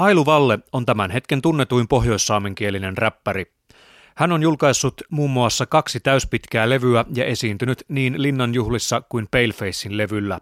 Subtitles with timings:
[0.00, 3.52] Ailu Valle on tämän hetken tunnetuin pohjoissaamenkielinen räppäri.
[4.16, 10.38] Hän on julkaissut muun muassa kaksi täyspitkää levyä ja esiintynyt niin Linnanjuhlissa kuin Palefacein levyllä.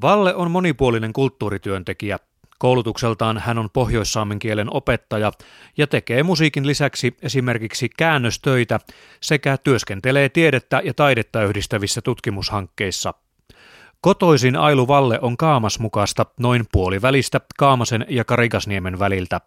[0.00, 2.18] Valle on monipuolinen kulttuurityöntekijä.
[2.58, 5.32] Koulutukseltaan hän on pohjoissaamen kielen opettaja
[5.76, 8.80] ja tekee musiikin lisäksi esimerkiksi käännöstöitä
[9.20, 13.14] sekä työskentelee tiedettä ja taidetta yhdistävissä tutkimushankkeissa–
[14.00, 19.40] Kotoisin Ailu Valle on Kaamas mukaista noin puolivälistä Kaamasen ja Karigasniemen väliltä.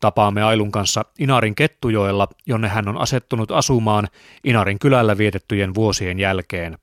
[0.00, 4.08] Tapaamme Ailun kanssa Inarin Kettujoella, jonne hän on asettunut asumaan
[4.44, 6.78] Inarin kylällä vietettyjen vuosien jälkeen.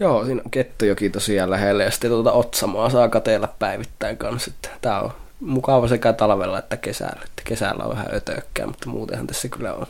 [0.00, 4.50] Joo, siinä on Kettujoki tosiaan lähellä ja sitten tuota Otsamoa saa kateella päivittäin kanssa.
[4.80, 7.22] Tämä on mukava sekä talvella että kesällä.
[7.24, 9.86] Että kesällä on vähän ötökkää, mutta muutenhan tässä kyllä on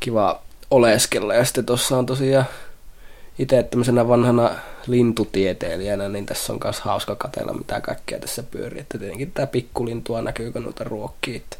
[0.00, 1.34] kiva oleskella.
[1.34, 2.46] Ja sitten tuossa on tosiaan
[3.38, 4.50] itse tämmöisenä vanhana
[4.86, 8.80] lintutieteilijänä, niin tässä on myös hauska katella, mitä kaikkea tässä pyörii.
[8.80, 11.36] Että tietenkin tämä pikkulintua näkyy, kun noita ruokkii.
[11.36, 11.56] Että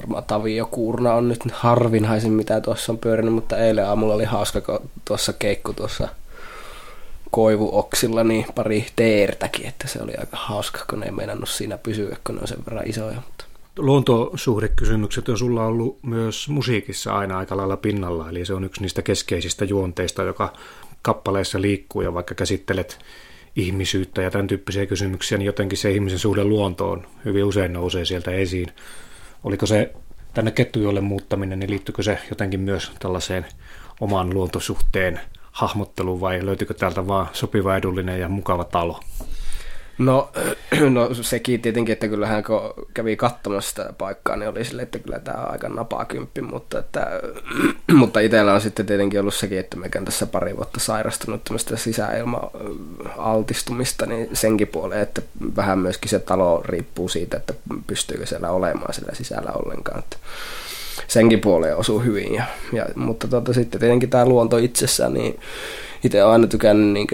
[0.00, 0.24] varmaan
[0.70, 5.32] kuurna on nyt harvinhaisin, mitä tuossa on pyörinyt, mutta eilen aamulla oli hauska, kun tuossa
[5.32, 6.08] keikku tuossa
[7.30, 12.16] koivuoksilla, niin pari teertäkin, että se oli aika hauska, kun ne ei meinannut siinä pysyä,
[12.26, 13.14] kun ne on sen verran isoja.
[13.14, 13.44] Mutta
[13.78, 19.02] luontosuhdekysymykset on sulla ollut myös musiikissa aina aika lailla pinnalla, eli se on yksi niistä
[19.02, 20.52] keskeisistä juonteista, joka
[21.02, 22.98] kappaleessa liikkuu, ja vaikka käsittelet
[23.56, 28.30] ihmisyyttä ja tämän tyyppisiä kysymyksiä, niin jotenkin se ihmisen suhde luontoon hyvin usein nousee sieltä
[28.30, 28.68] esiin.
[29.44, 29.92] Oliko se
[30.34, 33.46] tänne kettujolle muuttaminen, niin liittyykö se jotenkin myös tällaiseen
[34.00, 35.20] oman luontosuhteen
[35.52, 39.00] hahmotteluun vai löytyykö täältä vaan sopiva, edullinen ja mukava talo?
[39.98, 40.30] No,
[40.94, 42.60] no sekin tietenkin, että kyllähän kun
[42.94, 47.06] kävi katsomassa sitä paikkaa, niin oli sille, että kyllä tämä on aika napakymppi, mutta, että,
[48.00, 54.06] mutta itsellä on sitten tietenkin ollut sekin, että mekään tässä pari vuotta sairastunut tämmöistä sisäilma-altistumista,
[54.06, 55.22] niin senkin puoleen, että
[55.56, 57.54] vähän myöskin se talo riippuu siitä, että
[57.86, 59.98] pystyykö siellä olemaan sillä sisällä ollenkaan.
[59.98, 60.16] Että
[61.08, 65.40] senkin puoleen osuu hyvin, ja, ja, mutta tota, sitten tietenkin tämä luonto itsessään, niin
[66.04, 67.06] itse olen aina tykännyt niin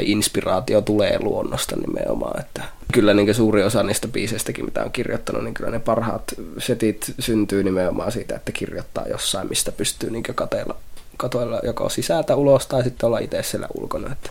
[0.00, 2.40] inspiraatio tulee luonnosta nimenomaan.
[2.40, 2.62] Että
[2.92, 7.64] kyllä niin suuri osa niistä biiseistäkin, mitä on kirjoittanut, niin kyllä ne parhaat setit syntyy
[7.64, 10.76] nimenomaan siitä, että kirjoittaa jossain, mistä pystyy niin kateella,
[11.16, 14.12] katoilla joko sisältä ulos tai sitten olla itse siellä ulkona.
[14.12, 14.30] Että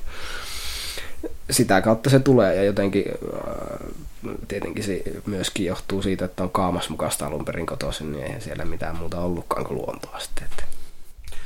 [1.49, 3.89] sitä kautta se tulee ja jotenkin äh,
[4.47, 8.65] tietenkin se myöskin johtuu siitä, että on kaamas mukaista alun perin kotoisin, niin eihän siellä
[8.65, 10.43] mitään muuta ollutkaan kuin luontoa sitten.
[10.43, 10.63] Että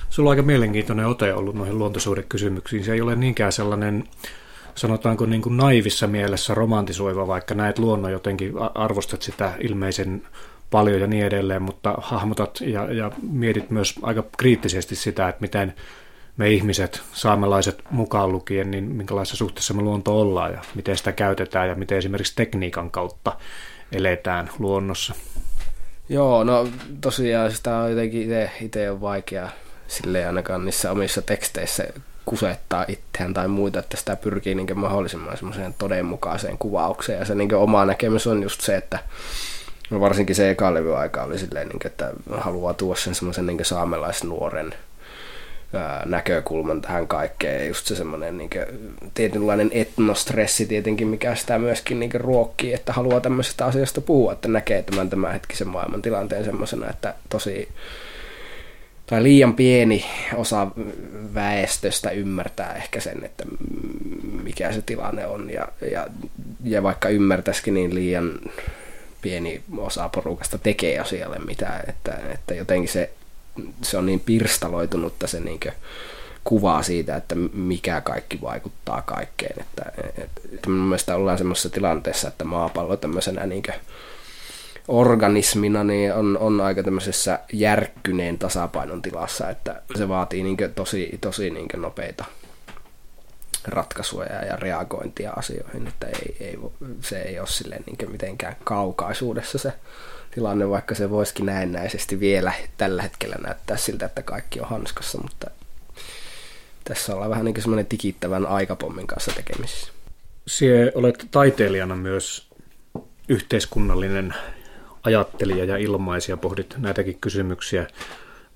[0.10, 2.84] Sulla on aika mielenkiintoinen ote ollut noihin luontosuhdekysymyksiin.
[2.84, 4.04] Se ei ole niinkään sellainen,
[4.76, 10.22] sanotaanko niin kuin naivissa mielessä romantisoiva, vaikka näet luonnon jotenkin, arvostat sitä ilmeisen
[10.72, 15.74] paljon ja niin edelleen, mutta hahmotat ja, ja mietit myös aika kriittisesti sitä, että miten
[16.38, 21.70] me ihmiset, saamelaiset mukaan lukien, niin minkälaisessa suhteessa me luonto ollaan ja miten sitä käytetään
[21.70, 23.38] ja miten esimerkiksi tekniikan kautta
[23.92, 25.14] eletään luonnossa.
[26.10, 26.68] Joo, no
[27.02, 28.30] tosiaan sitä on jotenkin
[28.62, 29.50] itse on vaikea
[29.88, 31.84] sille ainakaan niissä omissa teksteissä
[32.26, 37.20] kusettaa itseään tai muita, että sitä pyrkii niin mahdollisimman semmoiseen todenmukaiseen kuvaukseen.
[37.20, 39.00] Ja se niin oma näkemys on just se, että
[39.90, 43.46] no varsinkin se eka levy aika oli silleen, niin kuin, että haluaa tuoda sen semmoisen
[43.46, 44.74] niin saamelaisnuoren
[46.06, 47.68] näkökulman tähän kaikkeen.
[47.68, 48.50] Just se semmoinen niin
[49.14, 54.84] tietynlainen etnostressi tietenkin, mikä sitä myöskin niin ruokkii, että haluaa tämmöisestä asiasta puhua, että näkee
[54.84, 57.70] tämän tämänhetkisen maailman tilanteen semmoisena, että tosi
[59.08, 60.68] tai liian pieni osa
[61.34, 63.44] väestöstä ymmärtää ehkä sen, että
[64.44, 65.50] mikä se tilanne on.
[65.50, 66.08] Ja, ja,
[66.64, 68.40] ja vaikka ymmärtäisikin, niin liian
[69.22, 71.84] pieni osa porukasta tekee asialle mitään.
[71.90, 73.10] Että, että jotenkin se,
[73.82, 75.60] se on niin pirstaloitunutta se niin
[76.44, 79.56] kuvaa siitä, että mikä kaikki vaikuttaa kaikkeen.
[79.62, 83.64] Että, että, että mun mielestä ollaan semmoisessa tilanteessa, että maapallo tämmöisenä niin
[84.88, 91.50] organismina niin on, on aika tämmöisessä järkkyneen tasapainon tilassa, että se vaatii niin tosi, tosi
[91.50, 92.26] niin nopeita
[93.68, 96.60] ratkaisuja ja reagointia asioihin, että ei, ei,
[97.02, 99.74] se ei ole silleen niin mitenkään kaukaisuudessa se
[100.32, 105.52] tilanne, vaikka se voisikin näennäisesti vielä tällä hetkellä näyttää siltä, että kaikki on hanskassa, mutta
[106.84, 109.92] tässä ollaan vähän niin kuin semmoinen tikittävän aikapommin kanssa tekemisissä.
[110.48, 112.48] Sie olet taiteilijana myös
[113.30, 114.34] yhteiskunnallinen
[115.08, 117.88] ajattelija ja ilmaisia, pohdit näitäkin kysymyksiä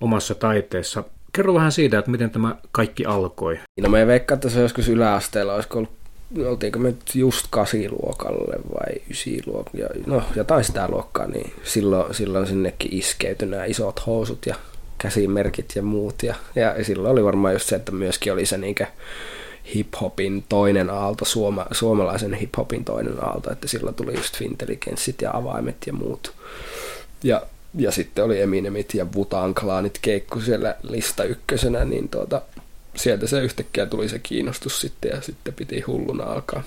[0.01, 1.03] omassa taiteessa.
[1.33, 3.59] Kerro vähän siitä, että miten tämä kaikki alkoi.
[3.81, 5.91] No me veikkaan, että se joskus yläasteella, olisiko ollut,
[6.47, 13.47] oltiinko me just kasiluokalle vai ysiluokalle, no jotain sitä luokkaa, niin silloin, silloin sinnekin iskeytyi
[13.47, 14.55] nämä isot housut ja
[14.97, 16.23] käsimerkit ja muut.
[16.23, 18.87] Ja, ja silloin oli varmaan just se, että myöskin oli se niinkä
[19.75, 25.77] hip-hopin toinen aalto, suoma, suomalaisen hip-hopin toinen aalto, että silloin tuli just Fintelligenssit ja avaimet
[25.85, 26.33] ja muut.
[27.23, 27.41] Ja,
[27.75, 32.41] ja sitten oli Eminemit ja Wutan klaanit keikku siellä lista ykkösenä, niin tuota,
[32.95, 36.63] sieltä se yhtäkkiä tuli se kiinnostus sitten ja sitten piti hulluna alkaa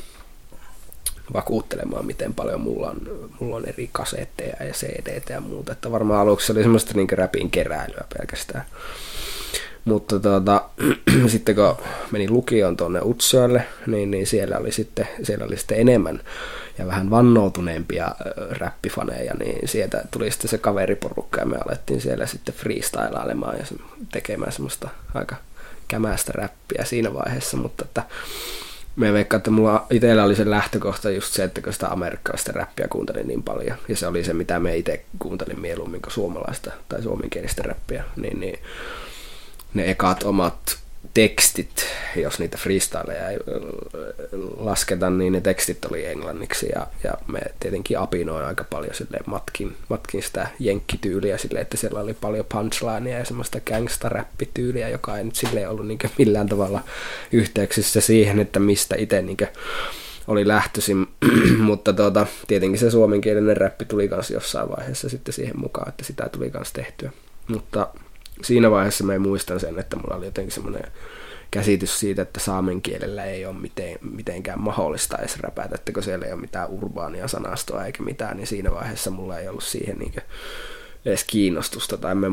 [1.32, 5.72] vakuuttelemaan, miten paljon mulla on, mulla on eri kasetteja ja cd ja muuta.
[5.72, 8.64] Että varmaan aluksi oli semmoista niin räpin keräilyä pelkästään.
[9.84, 10.64] Mutta tuota,
[11.26, 11.76] sitten kun
[12.10, 16.20] menin lukioon tuonne Utsjoelle, niin, niin siellä, oli sitten, siellä oli sitten enemmän
[16.78, 18.14] ja vähän vannoutuneempia
[18.50, 23.64] räppifaneja, niin sieltä tuli sitten se kaveriporukka ja me alettiin siellä sitten freestylailemaan ja
[24.12, 25.36] tekemään semmoista aika
[25.88, 28.02] kämästä räppiä siinä vaiheessa, mutta että
[28.96, 32.88] me veikkaan, että mulla itsellä oli se lähtökohta just se, että kun sitä amerikkalaista räppiä
[32.88, 37.02] kuuntelin niin paljon, ja se oli se, mitä me itse kuuntelin mieluummin kuin suomalaista tai
[37.02, 38.58] suomenkielistä räppiä, niin, niin
[39.74, 40.78] ne ekat omat
[41.14, 41.86] tekstit,
[42.16, 43.38] jos niitä freestyleja ei
[44.56, 49.76] lasketa, niin ne tekstit oli englanniksi ja, ja me tietenkin apinoin aika paljon silleen matkin,
[49.88, 55.36] matkin sitä jenkkityyliä silleen, että siellä oli paljon punchlinea ja semmoista gangsta-räppityyliä, joka ei nyt
[55.36, 56.80] silleen ollut niin millään tavalla
[57.32, 59.36] yhteyksissä siihen, että mistä itse niin
[60.26, 61.06] oli lähtöisin,
[61.58, 66.28] mutta tuota, tietenkin se suomenkielinen räppi tuli kanssa jossain vaiheessa sitten siihen mukaan, että sitä
[66.28, 67.10] tuli kanssa tehtyä.
[67.48, 67.88] Mutta
[68.42, 70.92] siinä vaiheessa mä muistan sen, että mulla oli jotenkin semmoinen
[71.50, 76.26] käsitys siitä, että saamen kielellä ei ole miten, mitenkään mahdollista edes räpätä, että kun siellä
[76.26, 80.14] ei ole mitään urbaania sanastoa eikä mitään, niin siinä vaiheessa mulla ei ollut siihen niin
[81.04, 82.26] edes kiinnostusta, tai mä,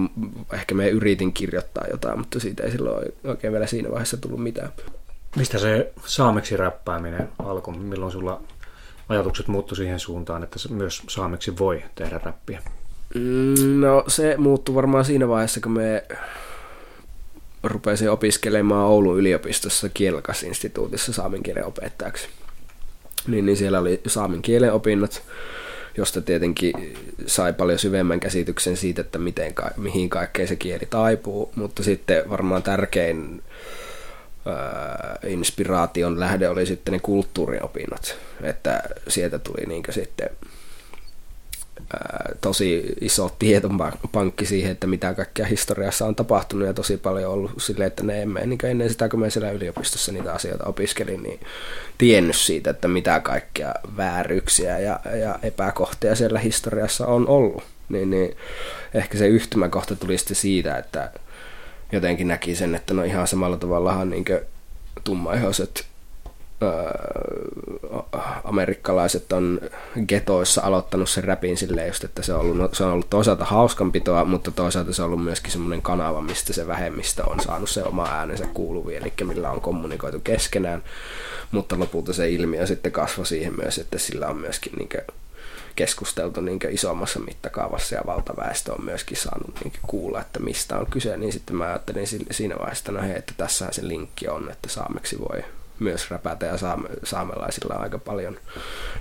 [0.54, 4.70] ehkä me yritin kirjoittaa jotain, mutta siitä ei silloin oikein vielä siinä vaiheessa tullut mitään.
[5.36, 7.78] Mistä se saameksi räppääminen alkoi?
[7.78, 8.42] Milloin sulla
[9.10, 12.62] ajatukset muuttu siihen suuntaan, että myös saameksi voi tehdä räppiä?
[13.16, 16.04] Mm, no se muuttui varmaan siinä vaiheessa, kun me
[17.64, 22.28] rupesin opiskelemaan Oulun yliopistossa kielkasinstituutissa saamen kielen opettajaksi.
[23.28, 25.24] Niin, niin siellä oli saamen kielen opinnot,
[25.98, 26.74] josta tietenkin
[27.26, 32.64] sai paljon syvemmän käsityksen siitä, että miten, mihin kaikkeen se kieli taipuu, mutta sitten varmaan
[32.64, 33.44] tärkein
[34.48, 40.30] äh, inspiraation lähde oli sitten ne kulttuuriopinnot, että sieltä tuli niin sitten
[42.42, 47.88] tosi iso tietopankki siihen, että mitä kaikkea historiassa on tapahtunut ja tosi paljon ollut silleen,
[47.88, 51.40] että ne emme, niin ennen sitä kun me siellä yliopistossa niitä asioita opiskelin, niin
[51.98, 57.64] tiennyt siitä, että mitä kaikkea vääryyksiä ja, ja epäkohtia siellä historiassa on ollut.
[57.90, 58.38] Niin, niin
[58.94, 61.12] ehkä se yhtymäkohta tuli sitten siitä, että
[61.92, 64.26] jotenkin näki sen, että no ihan samalla tavallahan niin
[65.04, 65.86] tummaihoiset
[68.44, 69.60] amerikkalaiset on
[70.08, 73.46] getoissa aloittanut sen räpin silleen just, että se on ollut, no, se on ollut toisaalta
[73.46, 77.84] hauskanpitoa, mutta toisaalta se on ollut myöskin semmoinen kanava, mistä se vähemmistö on saanut se
[77.84, 80.84] oma äänensä kuuluviin, eli millä on kommunikoitu keskenään,
[81.52, 84.90] mutta lopulta se ilmiö sitten kasvoi siihen myös, että sillä on myöskin niin
[85.76, 91.18] keskusteltu niin isommassa mittakaavassa ja valtaväestö on myöskin saanut niin kuulla, että mistä on kyse,
[91.18, 94.70] niin sitten mä ajattelin siinä vaiheessa, että no hei, että tässähän se linkki on, että
[94.70, 95.44] saameksi voi
[95.82, 98.38] myös räpätä ja saame, saamelaisilla on aika paljon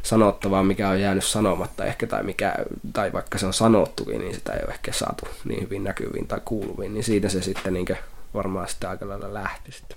[0.02, 2.54] sanottavaa, mikä on jäänyt sanomatta ehkä tai, mikä,
[2.92, 6.40] tai vaikka se on sanottukin, niin sitä ei ole ehkä saatu niin hyvin näkyviin tai
[6.44, 7.86] kuuluviin, niin siitä se sitten niin
[8.34, 9.96] varmaan sitten aika lailla lähti sitten.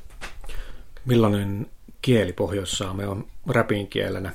[1.06, 1.68] Millainen
[2.02, 4.32] kieli Pohjois-Saame on räpin kielenä?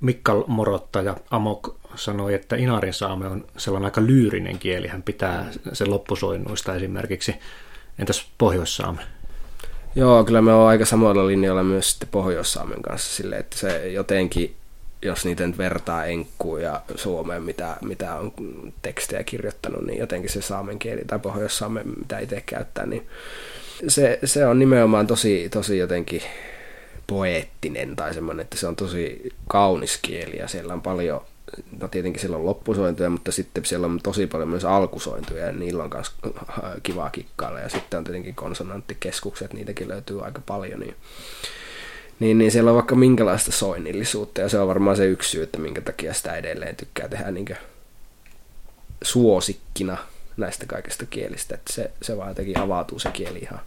[0.00, 5.46] Mikkal Morotta ja Amok sanoi, että Inarin saame on sellainen aika lyyrinen kieli, hän pitää
[5.72, 7.34] sen loppusoinnuista esimerkiksi.
[7.98, 9.02] Entäs Pohjois-Saame?
[9.94, 14.54] Joo, kyllä me on aika samalla linjalla myös sitten Pohjois-Saamen kanssa sille, että se jotenkin,
[15.02, 18.32] jos niitä nyt vertaa Enkkuun ja Suomeen, mitä, mitä on
[18.82, 23.06] tekstejä kirjoittanut, niin jotenkin se saamen kieli tai Pohjois-Saamen, mitä itse käyttää, niin
[23.88, 26.22] se, se on nimenomaan tosi, tosi jotenkin
[27.06, 31.20] poeettinen tai semmoinen, että se on tosi kaunis kieli ja siellä on paljon
[31.80, 35.82] no tietenkin siellä on loppusointuja, mutta sitten siellä on tosi paljon myös alkusointuja ja niillä
[35.84, 36.12] on myös
[36.82, 40.94] kivaa kikkailla ja sitten on tietenkin konsonanttikeskukset, niitäkin löytyy aika paljon, niin,
[42.20, 45.58] niin, niin siellä on vaikka minkälaista soinnillisuutta ja se on varmaan se yksi syy, että
[45.58, 47.56] minkä takia sitä edelleen tykkää tehdä niin
[49.02, 49.96] suosikkina
[50.36, 53.60] näistä kaikista kielistä, että se, se vaan jotenkin avautuu se kieli ihan,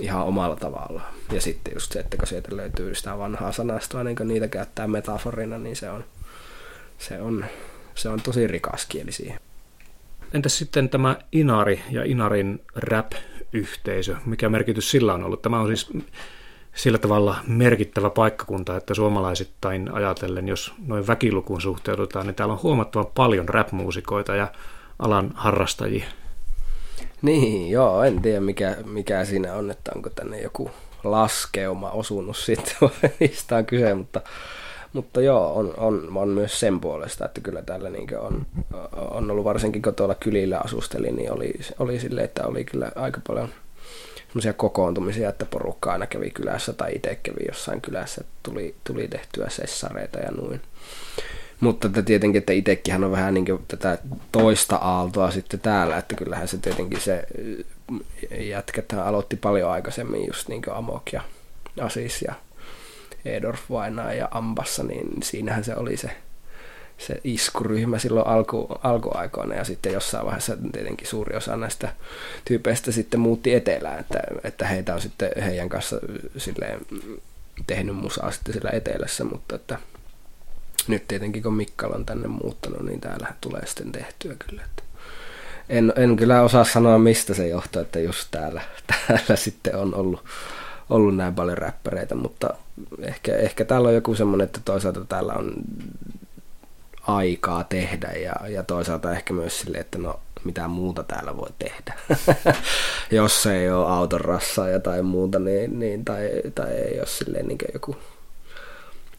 [0.00, 1.02] ihan omalla tavalla.
[1.32, 4.86] Ja sitten just se, että kun sieltä löytyy sitä vanhaa sanastoa, niin kun niitä käyttää
[4.86, 6.04] metaforina, niin se on,
[7.00, 7.44] se on,
[7.94, 9.40] se on tosi rikas kieli siihen.
[10.34, 15.42] Entäs sitten tämä Inari ja Inarin rap-yhteisö, mikä merkitys sillä on ollut?
[15.42, 15.90] Tämä on siis
[16.74, 23.12] sillä tavalla merkittävä paikkakunta, että suomalaisittain ajatellen, jos noin väkilukuun suhteudutaan, niin täällä on huomattavan
[23.14, 24.48] paljon rap-muusikoita ja
[24.98, 26.04] alan harrastajia.
[27.22, 30.70] Niin, joo, en tiedä mikä, mikä siinä on, että onko tänne joku
[31.04, 32.76] laskeuma osunut sitten,
[33.20, 34.20] mistä on kyse, mutta,
[34.92, 38.46] mutta joo, on, on, on, myös sen puolesta, että kyllä täällä niin on,
[39.10, 43.20] on ollut varsinkin kun tuolla kylillä asustelin, niin oli, oli silleen, että oli kyllä aika
[43.26, 43.48] paljon
[44.26, 49.08] semmoisia kokoontumisia, että porukka aina kävi kylässä tai itse kävi jossain kylässä, että tuli, tuli
[49.08, 50.60] tehtyä sessareita ja noin.
[51.60, 53.98] Mutta että tietenkin, että itsekin on vähän niin tätä
[54.32, 57.24] toista aaltoa sitten täällä, että kyllähän se tietenkin se
[58.38, 61.22] jätkäthän aloitti paljon aikaisemmin just niin Amok ja
[61.80, 62.34] Asis ja
[63.24, 66.10] Edorf Vainaa ja Ambassa, niin siinähän se oli se,
[66.98, 71.92] se iskuryhmä silloin alku, alkuaikoina ja sitten jossain vaiheessa tietenkin suuri osa näistä
[72.44, 76.00] tyypeistä sitten muutti etelään, että, että heitä on sitten heidän kanssa
[76.36, 76.80] silleen
[77.66, 79.78] tehnyt musaa sitten sillä etelässä, mutta että
[80.88, 84.62] nyt tietenkin kun Mikkala on tänne muuttanut, niin täällä tulee sitten tehtyä kyllä.
[84.64, 84.82] Että
[85.68, 90.24] en, en kyllä osaa sanoa, mistä se johtuu, että just täällä, täällä sitten on ollut,
[90.90, 92.54] ollut näin paljon räppäreitä, mutta
[93.02, 95.52] ehkä, ehkä täällä on joku semmoinen, että toisaalta täällä on
[97.06, 101.94] aikaa tehdä ja, ja toisaalta ehkä myös sille, että no mitä muuta täällä voi tehdä.
[103.10, 104.20] Jos ei ole auton
[104.82, 107.96] tai muuta, niin, niin tai, tai ei ole silleen niin joku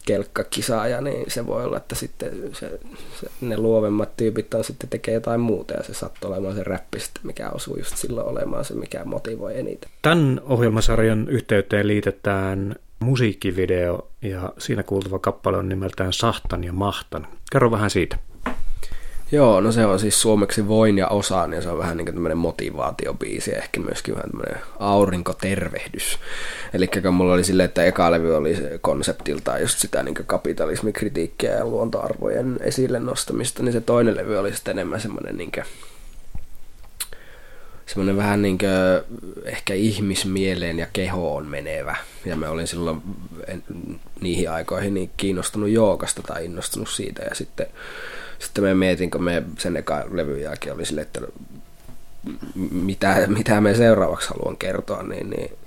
[0.05, 2.79] kelkkakisaaja, niin se voi olla, että sitten se,
[3.20, 7.00] se, ne luovemmat tyypit on sitten tekee jotain muuta ja se sattuu olemaan se räppi
[7.00, 9.91] sitten, mikä osuu just silloin olemaan se, mikä motivoi eniten.
[10.01, 17.27] Tämän ohjelmasarjan yhteyteen liitetään musiikkivideo ja siinä kuultava kappale on nimeltään Sahtan ja Mahtan.
[17.51, 18.17] Kerro vähän siitä.
[19.32, 22.16] Joo, no se on siis suomeksi voin ja osaan ja se on vähän niin kuin
[22.16, 26.20] tämmöinen motivaatiobiisi ehkä myöskin vähän tämmöinen aurinkotervehdys.
[26.74, 31.52] Eli kun mulla oli silleen, että eka levy oli se konseptiltaan just sitä niin kapitalismikritiikkiä
[31.52, 35.66] ja luontoarvojen esille nostamista, niin se toinen levy oli sitten enemmän semmoinen niin kuin,
[37.86, 38.70] semmoinen vähän niin kuin
[39.46, 41.96] ehkä ihmismieleen ja kehoon menevä.
[42.26, 43.02] Ja mä olin silloin
[44.22, 47.68] niihin aikoihin niin kiinnostunut jookasta tai innostunut siitä ja sitten
[48.42, 51.22] sitten mä mietin, kun me sen eka levyn jälkeen oli sille, että
[52.72, 55.58] mitä, mitä me seuraavaksi haluan kertoa, niin, niin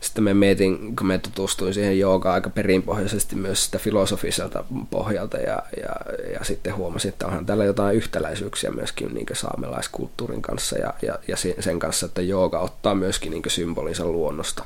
[0.00, 5.62] sitten me mietin, kun me tutustuin siihen joogaan aika perinpohjaisesti myös sitä filosofiselta pohjalta ja,
[5.82, 5.96] ja,
[6.32, 11.36] ja sitten huomasin, että onhan täällä jotain yhtäläisyyksiä myöskin niin saamelaiskulttuurin kanssa ja, ja, ja
[11.60, 14.64] sen kanssa, että jooga ottaa myöskin niin symbolinsa luonnosta.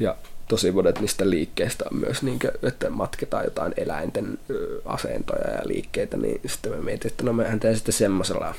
[0.00, 0.16] Ja
[0.50, 4.38] tosi monet niistä liikkeistä on myös, niin kuin, että matketaan jotain eläinten
[4.84, 8.54] asentoja ja liikkeitä, niin sitten me mietin, että no mehän teen sitten semmoisella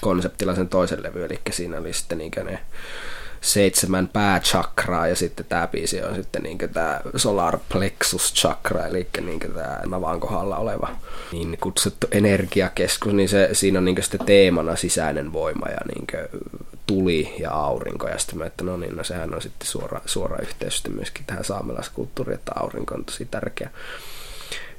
[0.00, 2.58] konseptilla sen toisen levy, eli siinä oli sitten niin ne
[3.40, 9.40] seitsemän päächakraa ja sitten tämä biisi on sitten niin tämä solar plexus chakra, eli niin
[9.40, 10.88] tämä navan kohdalla oleva
[11.32, 16.06] niin kutsuttu energiakeskus, niin se, siinä on niin sitten teemana sisäinen voima ja niin
[16.88, 18.08] tuli ja aurinko.
[18.08, 21.24] Ja sitten mä, että no niin, no sehän on sitten suora, suora yhteys sitten myöskin
[21.26, 23.70] tähän saamelaiskulttuuriin, että aurinko on tosi tärkeä.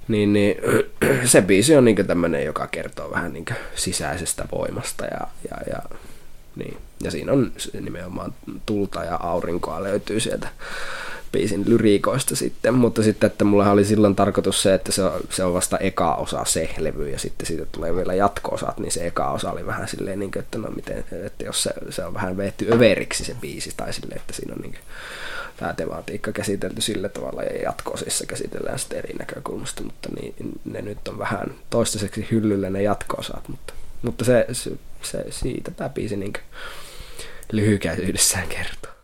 [0.07, 0.55] Niin, niin
[1.25, 5.97] se biisi on niin tämmöinen, joka kertoo vähän niin sisäisestä voimasta ja, ja, ja,
[6.55, 6.77] niin.
[7.01, 7.51] ja siinä on
[7.81, 8.33] nimenomaan
[8.65, 10.47] tulta ja aurinkoa löytyy sieltä
[11.31, 15.43] biisin lyriikoista sitten, mutta sitten, että mulla oli silloin tarkoitus se, että se on, se
[15.43, 19.31] on vasta eka osa se levy ja sitten siitä tulee vielä jatko-osat, niin se eka
[19.31, 22.37] osa oli vähän silleen, niin kuin, että no miten, että jos se, se on vähän
[22.37, 24.83] veetty överiksi se biisi tai silleen, että siinä on niin kuin,
[25.57, 31.07] tämä tematiikka käsitelty sillä tavalla ja jatko-osissa käsitellään sitten eri näkökulmasta, mutta niin, ne nyt
[31.07, 34.71] on vähän toistaiseksi hyllyllä ne jatko-osat, mutta, mutta se, se,
[35.01, 36.33] se siitä tämä biisi niin
[37.51, 38.98] lyhykäisyydessään kertoo.